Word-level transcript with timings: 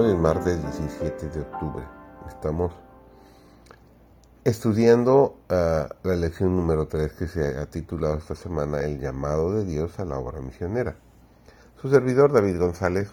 Hoy 0.00 0.12
es 0.12 0.16
martes 0.18 0.62
17 0.62 1.28
de 1.28 1.40
octubre. 1.42 1.84
Estamos 2.26 2.72
estudiando 4.44 5.36
uh, 5.50 6.08
la 6.08 6.16
lección 6.16 6.56
número 6.56 6.88
3 6.88 7.12
que 7.12 7.26
se 7.26 7.58
ha 7.58 7.66
titulado 7.66 8.16
esta 8.16 8.34
semana 8.34 8.80
El 8.80 8.98
llamado 8.98 9.52
de 9.52 9.66
Dios 9.66 10.00
a 10.00 10.06
la 10.06 10.16
obra 10.16 10.40
misionera. 10.40 10.96
Su 11.82 11.90
servidor 11.90 12.32
David 12.32 12.58
González, 12.58 13.12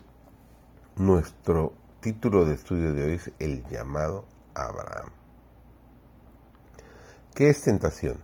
nuestro 0.96 1.74
título 2.00 2.46
de 2.46 2.54
estudio 2.54 2.94
de 2.94 3.04
hoy 3.04 3.14
es 3.16 3.32
El 3.38 3.68
llamado 3.68 4.24
a 4.56 4.68
Abraham. 4.68 5.10
¿Qué 7.36 7.50
es 7.50 7.64
tentación? 7.64 8.20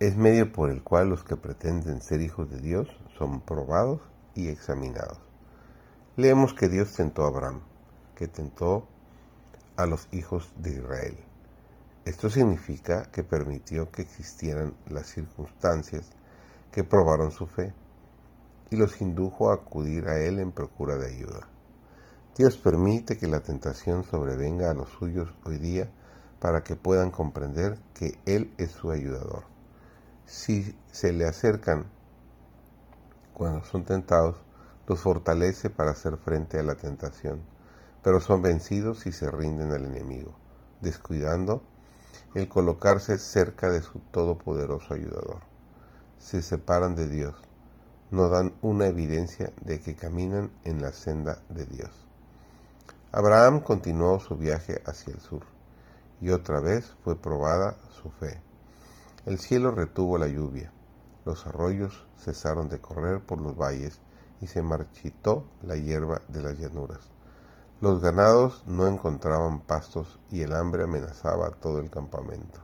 Es 0.00 0.16
medio 0.16 0.50
por 0.50 0.68
el 0.68 0.82
cual 0.82 1.10
los 1.10 1.22
que 1.22 1.36
pretenden 1.36 2.00
ser 2.00 2.22
hijos 2.22 2.50
de 2.50 2.58
Dios 2.58 2.88
son 3.16 3.40
probados 3.40 4.00
y 4.34 4.48
examinados 4.48 5.31
Leemos 6.14 6.52
que 6.52 6.68
Dios 6.68 6.92
tentó 6.92 7.24
a 7.24 7.28
Abraham, 7.28 7.62
que 8.14 8.28
tentó 8.28 8.86
a 9.76 9.86
los 9.86 10.08
hijos 10.12 10.52
de 10.58 10.72
Israel. 10.72 11.16
Esto 12.04 12.28
significa 12.28 13.04
que 13.10 13.24
permitió 13.24 13.90
que 13.90 14.02
existieran 14.02 14.74
las 14.90 15.06
circunstancias 15.06 16.10
que 16.70 16.84
probaron 16.84 17.30
su 17.30 17.46
fe 17.46 17.72
y 18.68 18.76
los 18.76 19.00
indujo 19.00 19.50
a 19.50 19.54
acudir 19.54 20.06
a 20.06 20.18
Él 20.18 20.38
en 20.38 20.52
procura 20.52 20.96
de 20.96 21.14
ayuda. 21.14 21.48
Dios 22.36 22.58
permite 22.58 23.16
que 23.16 23.26
la 23.26 23.40
tentación 23.40 24.04
sobrevenga 24.04 24.70
a 24.70 24.74
los 24.74 24.90
suyos 24.90 25.32
hoy 25.46 25.56
día 25.56 25.90
para 26.40 26.62
que 26.62 26.76
puedan 26.76 27.10
comprender 27.10 27.78
que 27.94 28.18
Él 28.26 28.52
es 28.58 28.72
su 28.72 28.90
ayudador. 28.90 29.44
Si 30.26 30.76
se 30.90 31.14
le 31.14 31.26
acercan 31.26 31.86
cuando 33.32 33.64
son 33.64 33.84
tentados, 33.84 34.36
los 34.86 35.00
fortalece 35.00 35.70
para 35.70 35.92
hacer 35.92 36.16
frente 36.16 36.58
a 36.58 36.62
la 36.62 36.74
tentación, 36.74 37.42
pero 38.02 38.20
son 38.20 38.42
vencidos 38.42 39.06
y 39.06 39.12
se 39.12 39.30
rinden 39.30 39.72
al 39.72 39.84
enemigo, 39.84 40.34
descuidando 40.80 41.62
el 42.34 42.48
colocarse 42.48 43.18
cerca 43.18 43.70
de 43.70 43.82
su 43.82 43.98
todopoderoso 44.10 44.94
ayudador. 44.94 45.40
Se 46.18 46.42
separan 46.42 46.94
de 46.94 47.08
Dios, 47.08 47.34
no 48.10 48.28
dan 48.28 48.54
una 48.62 48.86
evidencia 48.86 49.52
de 49.62 49.80
que 49.80 49.94
caminan 49.94 50.50
en 50.64 50.82
la 50.82 50.92
senda 50.92 51.42
de 51.48 51.66
Dios. 51.66 51.90
Abraham 53.12 53.60
continuó 53.60 54.20
su 54.20 54.36
viaje 54.36 54.82
hacia 54.86 55.12
el 55.12 55.20
sur, 55.20 55.42
y 56.20 56.30
otra 56.30 56.60
vez 56.60 56.94
fue 57.04 57.16
probada 57.16 57.76
su 57.90 58.10
fe. 58.10 58.40
El 59.26 59.38
cielo 59.38 59.70
retuvo 59.70 60.18
la 60.18 60.28
lluvia, 60.28 60.72
los 61.24 61.46
arroyos 61.46 62.06
cesaron 62.18 62.68
de 62.68 62.80
correr 62.80 63.20
por 63.20 63.40
los 63.40 63.56
valles, 63.56 64.00
y 64.42 64.48
se 64.48 64.60
marchitó 64.60 65.46
la 65.62 65.76
hierba 65.76 66.20
de 66.28 66.42
las 66.42 66.58
llanuras. 66.58 66.98
Los 67.80 68.02
ganados 68.02 68.64
no 68.66 68.88
encontraban 68.88 69.60
pastos 69.60 70.18
y 70.30 70.42
el 70.42 70.52
hambre 70.52 70.82
amenazaba 70.82 71.50
todo 71.52 71.78
el 71.78 71.90
campamento. 71.90 72.60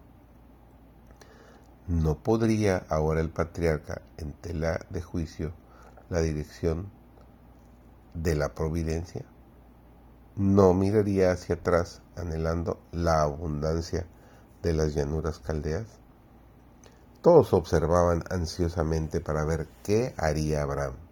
¿No 1.86 2.18
podría 2.18 2.84
ahora 2.88 3.20
el 3.20 3.30
patriarca, 3.30 4.02
en 4.16 4.32
tela 4.32 4.80
de 4.90 5.00
juicio, 5.00 5.52
la 6.10 6.20
dirección 6.20 6.90
de 8.12 8.34
la 8.34 8.54
providencia? 8.54 9.24
¿No 10.34 10.74
miraría 10.74 11.30
hacia 11.30 11.54
atrás 11.54 12.02
anhelando 12.16 12.80
la 12.90 13.22
abundancia 13.22 14.06
de 14.62 14.72
las 14.72 14.94
llanuras 14.94 15.38
caldeas? 15.38 15.86
Todos 17.22 17.52
observaban 17.52 18.24
ansiosamente 18.30 19.20
para 19.20 19.44
ver 19.44 19.68
qué 19.82 20.14
haría 20.16 20.62
Abraham 20.62 21.07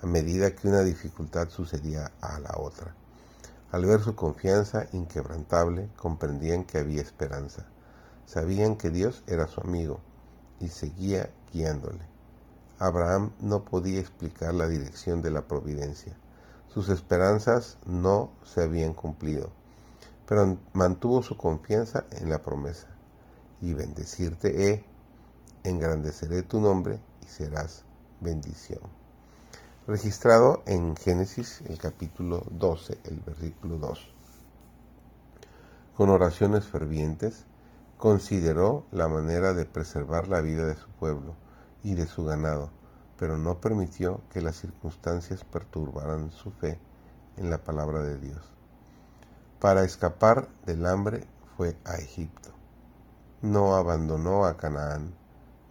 a 0.00 0.06
medida 0.06 0.54
que 0.54 0.68
una 0.68 0.82
dificultad 0.82 1.48
sucedía 1.48 2.12
a 2.20 2.38
la 2.38 2.54
otra. 2.58 2.94
Al 3.72 3.84
ver 3.84 4.00
su 4.00 4.14
confianza 4.14 4.86
inquebrantable, 4.92 5.88
comprendían 5.96 6.64
que 6.64 6.78
había 6.78 7.02
esperanza. 7.02 7.66
Sabían 8.24 8.76
que 8.76 8.90
Dios 8.90 9.24
era 9.26 9.48
su 9.48 9.60
amigo 9.60 10.00
y 10.60 10.68
seguía 10.68 11.30
guiándole. 11.52 12.06
Abraham 12.78 13.32
no 13.40 13.64
podía 13.64 13.98
explicar 13.98 14.54
la 14.54 14.68
dirección 14.68 15.20
de 15.20 15.32
la 15.32 15.42
providencia. 15.42 16.16
Sus 16.68 16.88
esperanzas 16.90 17.76
no 17.84 18.30
se 18.44 18.62
habían 18.62 18.94
cumplido, 18.94 19.50
pero 20.26 20.58
mantuvo 20.74 21.22
su 21.22 21.36
confianza 21.36 22.04
en 22.12 22.30
la 22.30 22.40
promesa. 22.40 22.86
Y 23.60 23.74
bendecirte 23.74 24.68
he, 24.68 24.84
engrandeceré 25.64 26.42
tu 26.42 26.60
nombre 26.60 27.00
y 27.22 27.26
serás 27.26 27.82
bendición 28.20 28.97
registrado 29.88 30.62
en 30.66 30.96
Génesis 30.96 31.62
el 31.62 31.78
capítulo 31.78 32.44
12, 32.50 32.98
el 33.04 33.20
versículo 33.20 33.78
2. 33.78 34.14
Con 35.96 36.10
oraciones 36.10 36.66
fervientes, 36.66 37.46
consideró 37.96 38.84
la 38.90 39.08
manera 39.08 39.54
de 39.54 39.64
preservar 39.64 40.28
la 40.28 40.42
vida 40.42 40.66
de 40.66 40.74
su 40.74 40.90
pueblo 40.90 41.36
y 41.82 41.94
de 41.94 42.06
su 42.06 42.22
ganado, 42.26 42.70
pero 43.18 43.38
no 43.38 43.62
permitió 43.62 44.20
que 44.30 44.42
las 44.42 44.56
circunstancias 44.56 45.42
perturbaran 45.44 46.32
su 46.32 46.50
fe 46.50 46.78
en 47.38 47.48
la 47.48 47.56
palabra 47.56 48.02
de 48.02 48.18
Dios. 48.18 48.42
Para 49.58 49.84
escapar 49.84 50.50
del 50.66 50.84
hambre 50.84 51.26
fue 51.56 51.78
a 51.86 51.94
Egipto. 51.94 52.50
No 53.40 53.74
abandonó 53.74 54.44
a 54.44 54.58
Canaán, 54.58 55.14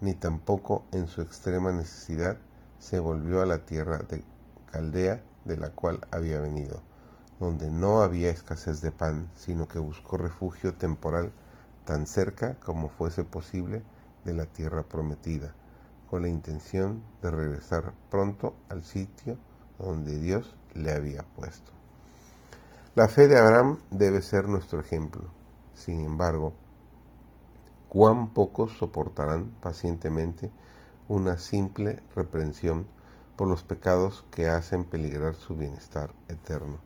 ni 0.01 0.15
tampoco 0.15 0.85
en 0.91 1.07
su 1.07 1.21
extrema 1.21 1.71
necesidad 1.71 2.39
se 2.79 2.99
volvió 2.99 3.41
a 3.41 3.45
la 3.45 3.65
tierra 3.65 3.99
de 3.99 4.23
Caldea 4.71 5.21
de 5.45 5.57
la 5.57 5.69
cual 5.69 6.01
había 6.11 6.39
venido, 6.39 6.81
donde 7.39 7.71
no 7.71 8.01
había 8.01 8.29
escasez 8.29 8.81
de 8.81 8.91
pan, 8.91 9.29
sino 9.35 9.67
que 9.67 9.79
buscó 9.79 10.17
refugio 10.17 10.73
temporal 10.73 11.31
tan 11.85 12.05
cerca 12.05 12.55
como 12.59 12.89
fuese 12.89 13.23
posible 13.23 13.81
de 14.25 14.33
la 14.33 14.45
tierra 14.45 14.83
prometida, 14.83 15.53
con 16.09 16.23
la 16.23 16.29
intención 16.29 17.01
de 17.21 17.31
regresar 17.31 17.93
pronto 18.09 18.55
al 18.69 18.83
sitio 18.83 19.37
donde 19.79 20.19
Dios 20.19 20.55
le 20.73 20.91
había 20.91 21.23
puesto. 21.23 21.71
La 22.95 23.07
fe 23.07 23.27
de 23.27 23.37
Abraham 23.37 23.79
debe 23.91 24.21
ser 24.21 24.47
nuestro 24.49 24.79
ejemplo. 24.79 25.29
Sin 25.75 26.01
embargo, 26.01 26.53
cuán 27.89 28.33
pocos 28.33 28.75
soportarán 28.77 29.51
pacientemente 29.61 30.51
una 31.07 31.37
simple 31.37 32.01
reprensión 32.15 32.87
por 33.35 33.47
los 33.47 33.63
pecados 33.63 34.25
que 34.31 34.49
hacen 34.49 34.83
peligrar 34.83 35.35
su 35.35 35.55
bienestar 35.55 36.11
eterno. 36.27 36.79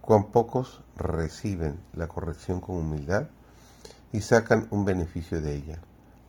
Cuán 0.00 0.30
pocos 0.30 0.82
reciben 0.96 1.80
la 1.94 2.08
corrección 2.08 2.60
con 2.60 2.76
humildad 2.76 3.28
y 4.12 4.20
sacan 4.20 4.68
un 4.70 4.84
beneficio 4.84 5.40
de 5.40 5.54
ella, 5.54 5.78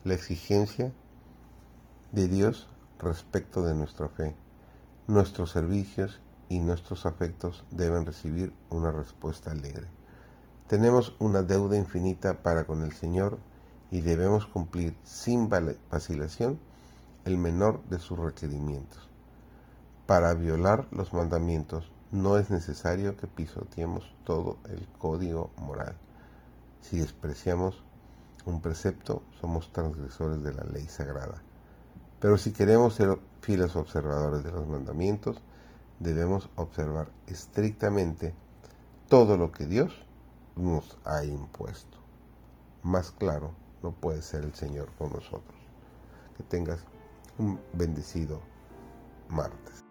la 0.04 0.14
exigencia 0.14 0.92
de 2.12 2.28
Dios 2.28 2.68
respecto 2.98 3.62
de 3.62 3.74
nuestra 3.74 4.08
fe. 4.08 4.34
Nuestros 5.06 5.50
servicios 5.50 6.20
y 6.48 6.60
nuestros 6.60 7.04
afectos 7.04 7.64
deben 7.70 8.06
recibir 8.06 8.52
una 8.70 8.90
respuesta 8.90 9.50
alegre. 9.50 9.86
Tenemos 10.68 11.14
una 11.18 11.42
deuda 11.42 11.76
infinita 11.76 12.42
para 12.42 12.64
con 12.64 12.82
el 12.82 12.92
Señor 12.92 13.38
y 13.90 14.00
debemos 14.00 14.46
cumplir 14.46 14.96
sin 15.04 15.50
vacilación 15.90 16.58
el 17.24 17.38
menor 17.38 17.82
de 17.84 17.98
sus 17.98 18.18
requerimientos. 18.18 19.08
Para 20.06 20.34
violar 20.34 20.86
los 20.90 21.12
mandamientos 21.12 21.90
no 22.12 22.38
es 22.38 22.50
necesario 22.50 23.16
que 23.16 23.26
pisoteemos 23.26 24.14
todo 24.24 24.58
el 24.68 24.86
código 24.98 25.50
moral. 25.56 25.96
Si 26.80 26.98
despreciamos 26.98 27.82
un 28.44 28.60
precepto, 28.60 29.22
somos 29.40 29.72
transgresores 29.72 30.42
de 30.42 30.52
la 30.52 30.64
ley 30.64 30.86
sagrada. 30.86 31.42
Pero 32.20 32.38
si 32.38 32.52
queremos 32.52 32.94
ser 32.94 33.18
fieles 33.40 33.74
observadores 33.76 34.44
de 34.44 34.52
los 34.52 34.66
mandamientos, 34.66 35.40
debemos 35.98 36.48
observar 36.56 37.08
estrictamente 37.26 38.34
todo 39.08 39.36
lo 39.36 39.52
que 39.52 39.66
Dios 39.66 39.92
nos 40.56 40.98
ha 41.04 41.24
impuesto. 41.24 41.98
Más 42.82 43.10
claro 43.10 43.52
no 43.82 43.92
puede 43.92 44.22
ser 44.22 44.44
el 44.44 44.54
Señor 44.54 44.88
con 44.98 45.12
nosotros. 45.12 45.56
Que 46.36 46.42
tengas 46.42 46.84
un 47.38 47.60
bendecido 47.72 48.40
martes. 49.28 49.83